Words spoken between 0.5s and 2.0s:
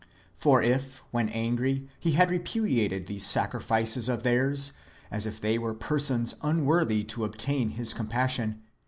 if, when angry.